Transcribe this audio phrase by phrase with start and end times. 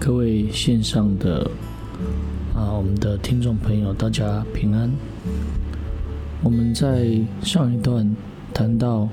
[0.00, 1.42] 各位线上的
[2.54, 4.90] 啊，我们的听众朋友，大家平安。
[6.42, 8.16] 我们在上一段
[8.54, 9.06] 谈到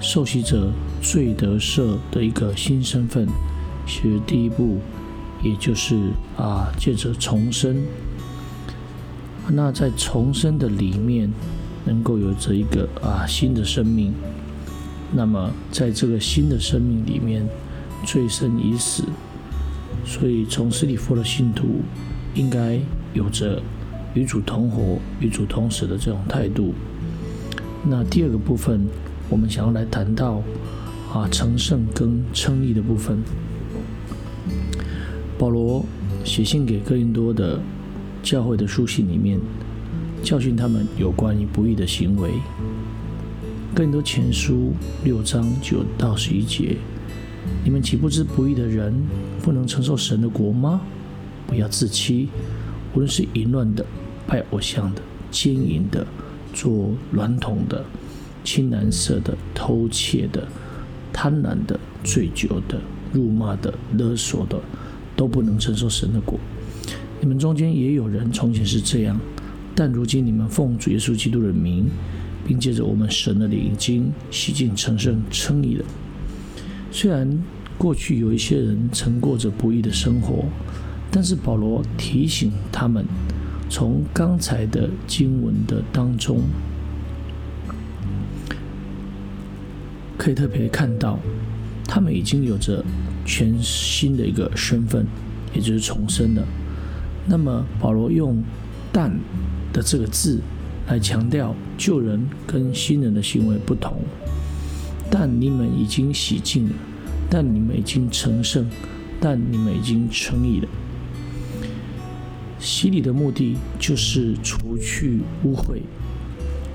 [0.00, 0.70] 受洗者
[1.02, 3.26] 罪得赦的一个新身份，
[3.88, 4.78] 其实第一步，
[5.42, 5.96] 也就是
[6.36, 7.82] 啊，借着重生。
[9.48, 11.28] 那在重生的里面，
[11.84, 14.14] 能够有着一个啊新的生命。
[15.12, 17.44] 那么在这个新的生命里面，
[18.06, 19.02] 罪生已死。
[20.04, 21.82] 所以，从斯里夫的信徒，
[22.34, 22.78] 应该
[23.14, 23.62] 有着
[24.14, 26.74] 与主同活、与主同死的这种态度。
[27.84, 28.86] 那第二个部分，
[29.28, 30.42] 我们想要来谈到
[31.12, 33.18] 啊，成圣跟称义的部分。
[35.38, 35.84] 保罗
[36.24, 37.58] 写信给哥林多的
[38.22, 39.40] 教会的书信里面，
[40.22, 42.30] 教训他们有关于不义的行为。
[43.74, 44.72] 哥林多前书
[45.04, 46.76] 六章九到十一节。
[47.62, 48.94] 你们岂不知不义的人
[49.42, 50.80] 不能承受神的国吗？
[51.46, 52.28] 不要自欺，
[52.94, 53.84] 无论是淫乱的、
[54.26, 56.06] 拜偶像的、奸淫的、
[56.52, 57.84] 做娈童的、
[58.44, 60.46] 青蓝色的、偷窃的、
[61.12, 62.80] 贪婪的、醉酒的、
[63.12, 64.58] 辱骂的、勒索的，
[65.16, 66.38] 都不能承受神的国。
[67.20, 69.20] 你们中间也有人从前是这样，
[69.74, 71.86] 但如今你们奉主耶稣基督的名，
[72.46, 75.84] 并借着我们神的灵，已经洗净、成圣、称义了。
[76.90, 77.28] 虽然
[77.78, 80.44] 过去有一些人曾过着不易的生活，
[81.10, 83.04] 但是保罗提醒他们，
[83.68, 86.40] 从刚才的经文的当中，
[90.18, 91.18] 可以特别看到，
[91.84, 92.84] 他们已经有着
[93.24, 95.06] 全新的一个身份，
[95.54, 96.46] 也就是重生了。
[97.26, 98.42] 那么保罗用
[98.92, 99.10] “但”
[99.72, 100.40] 的这个字
[100.88, 104.02] 来强调旧人跟新人的行为不同。
[105.10, 106.74] 但你们已经洗净了，
[107.28, 108.66] 但你们已经成圣，
[109.20, 110.68] 但你们已经成义了。
[112.58, 115.80] 洗礼的目的就是除去污秽。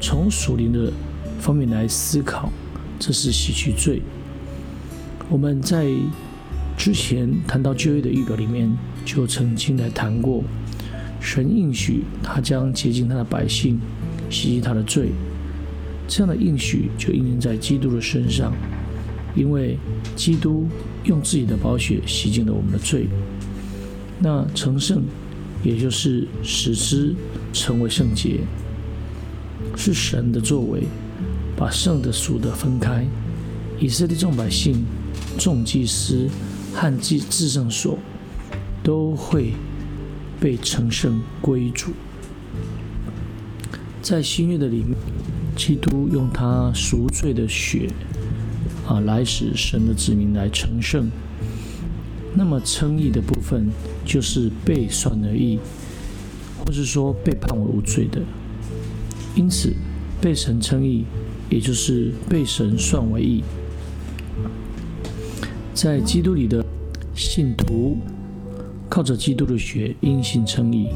[0.00, 0.92] 从属灵的
[1.38, 2.50] 方面来思考，
[2.98, 4.00] 这是洗去罪。
[5.28, 5.86] 我们在
[6.76, 8.72] 之前谈到旧约的预表里面，
[9.04, 10.42] 就曾经来谈过，
[11.20, 13.78] 神应许他将洁净他的百姓，
[14.30, 15.10] 洗净他的罪。
[16.08, 18.52] 这样的应许就应验在基督的身上，
[19.34, 19.78] 因为
[20.14, 20.68] 基督
[21.04, 23.08] 用自己的宝血洗净了我们的罪。
[24.18, 25.02] 那成圣，
[25.62, 27.14] 也就是使之
[27.52, 28.40] 成为圣洁，
[29.74, 30.82] 是神的作为，
[31.56, 33.06] 把圣的俗的分开。
[33.80, 34.84] 以色列众百姓、
[35.38, 36.28] 众祭司
[36.74, 37.98] 和祭至圣所
[38.82, 39.54] 都会
[40.38, 41.92] 被成圣归主。
[44.02, 44.94] 在新约的里面。
[45.54, 47.88] 基督用他赎罪的血
[48.86, 51.10] 啊，来使神的子民来成圣。
[52.34, 53.68] 那么称义的部分，
[54.04, 55.58] 就是被算而义，
[56.58, 58.22] 或是说被判为无罪的。
[59.34, 59.74] 因此，
[60.20, 61.04] 被神称义，
[61.50, 63.44] 也就是被神算为义。
[65.74, 66.64] 在基督里的
[67.14, 67.98] 信徒，
[68.88, 70.88] 靠着基督的血因信称义。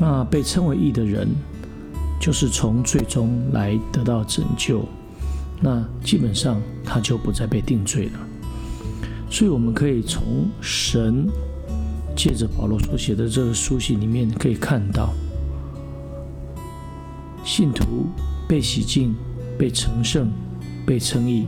[0.00, 1.28] 那被称为义的人。
[2.20, 4.84] 就是从最终来得到拯救，
[5.60, 8.12] 那基本上他就不再被定罪了。
[9.30, 11.28] 所以我们可以从神
[12.16, 15.12] 借着保罗所写的这个书信里面可以看到，
[17.44, 18.06] 信徒
[18.48, 19.14] 被洗净、
[19.58, 20.30] 被成圣、
[20.86, 21.46] 被称义，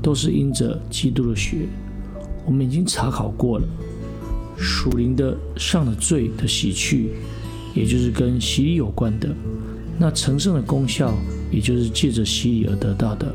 [0.00, 1.68] 都是因着基督的血。
[2.46, 3.68] 我们已经查考过了，
[4.56, 7.10] 属灵的上的罪的洗去，
[7.74, 9.28] 也就是跟洗礼有关的。
[10.00, 11.12] 那成圣的功效，
[11.50, 13.34] 也就是借着洗礼而得到的，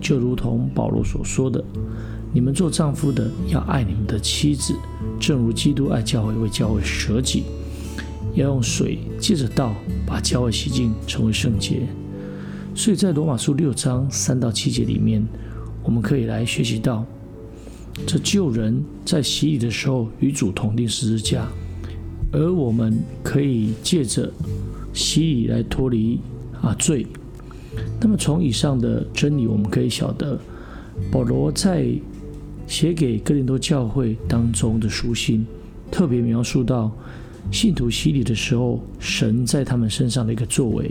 [0.00, 1.62] 就如同保罗所说的
[2.32, 4.74] ：“你们做丈夫的要爱你们的妻子，
[5.18, 7.42] 正如基督爱教会，为教会舍己。
[8.34, 9.74] 要用水借着道
[10.06, 11.80] 把教会洗净，成为圣洁。”
[12.76, 15.26] 所以在罗马书六章三到七节里面，
[15.82, 17.04] 我们可以来学习到，
[18.06, 21.48] 这救人在洗礼的时候与主同定十字架，
[22.30, 24.32] 而我们可以借着。
[24.92, 26.20] 洗礼来脱离
[26.60, 27.06] 啊罪。
[28.00, 30.38] 那么从以上的真理，我们可以晓得，
[31.10, 31.86] 保罗在
[32.66, 35.46] 写给哥林多教会当中的书信，
[35.90, 36.90] 特别描述到
[37.50, 40.90] 信徒洗礼的时候，神在他们身上的一个作为。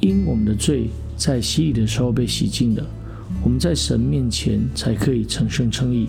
[0.00, 2.86] 因我们的罪在洗礼的时候被洗净了，
[3.42, 6.08] 我们在神面前才可以成圣称义。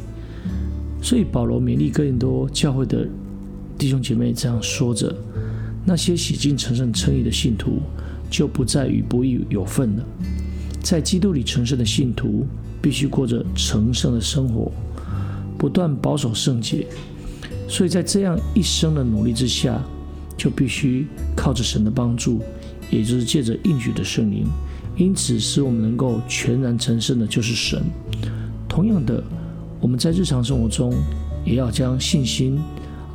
[1.01, 3.07] 所以保罗勉励哥林多教会的
[3.77, 5.15] 弟兄姐妹这样说着。
[5.85, 7.81] 那些洗净、成圣、称义的信徒，
[8.29, 10.03] 就不再与不义有份了。
[10.81, 12.45] 在基督里成圣的信徒，
[12.81, 14.71] 必须过着成圣的生活。
[15.57, 16.87] 不断保守圣洁。
[17.67, 19.79] 所以在这样一生的努力之下，
[20.35, 21.05] 就必须
[21.35, 22.41] 靠着神的帮助，
[22.89, 24.45] 也就是借着应许的圣灵。
[24.97, 27.81] 因此，使我们能够全然成圣的，就是神。
[28.67, 29.23] 同样的，
[29.79, 30.93] 我们在日常生活中，
[31.45, 32.59] 也要将信心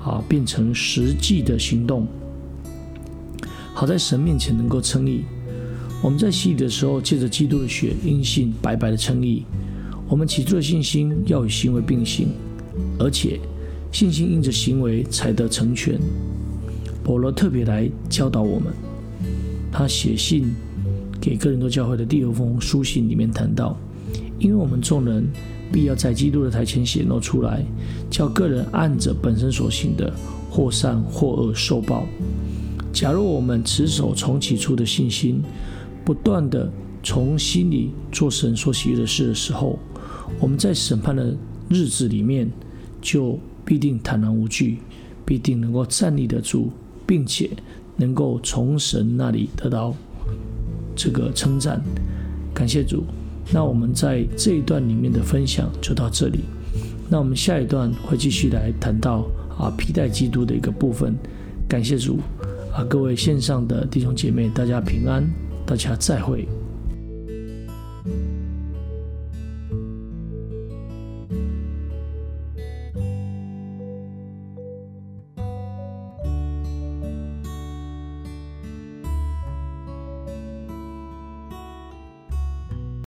[0.04, 2.06] 啊变成实际的行动，
[3.78, 5.26] 好在神面前能够称义。
[6.02, 9.44] 我们在洗礼的时候，借着基督的血，因信白白的称义。
[10.08, 12.28] 我们起初的信心要与行为并行，
[12.98, 13.38] 而且。
[13.92, 15.98] 信心因着行为才得成全。
[17.04, 18.72] 保罗特别来教导我们，
[19.70, 20.54] 他写信
[21.20, 23.78] 给哥林多教会的第二封书信里面谈到，
[24.38, 25.26] 因为我们众人
[25.72, 27.64] 必要在基督的台前显露出来，
[28.10, 30.12] 叫个人按着本身所行的，
[30.50, 32.06] 或善或恶受报。
[32.96, 35.42] 假如我们持守从起初的信心，
[36.02, 36.72] 不断的
[37.02, 39.78] 从心里做神所喜悦的事的时候，
[40.40, 41.36] 我们在审判的
[41.68, 42.50] 日子里面
[43.02, 43.38] 就。
[43.66, 44.78] 必定坦然无惧，
[45.24, 46.70] 必定能够站立得住，
[47.04, 47.50] 并且
[47.96, 49.92] 能够从神那里得到
[50.94, 51.82] 这个称赞。
[52.54, 53.02] 感谢主。
[53.52, 56.42] 那我们在这一段里面的分享就到这里。
[57.10, 59.26] 那我们下一段会继续来谈到
[59.58, 61.16] 啊皮带基督的一个部分。
[61.68, 62.20] 感谢主
[62.76, 65.26] 啊，各位线上的弟兄姐妹，大家平安，
[65.64, 66.46] 大家再会。